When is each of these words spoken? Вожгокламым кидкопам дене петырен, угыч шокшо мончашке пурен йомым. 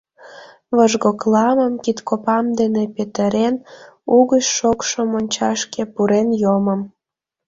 Вожгокламым 0.75 1.73
кидкопам 1.83 2.45
дене 2.59 2.83
петырен, 2.95 3.55
угыч 4.17 4.45
шокшо 4.57 4.99
мончашке 5.11 5.83
пурен 5.93 6.27
йомым. 6.41 6.81